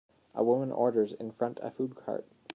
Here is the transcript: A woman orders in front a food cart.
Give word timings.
A 0.33 0.43
woman 0.43 0.71
orders 0.71 1.13
in 1.13 1.29
front 1.29 1.59
a 1.61 1.69
food 1.69 1.93
cart. 1.95 2.25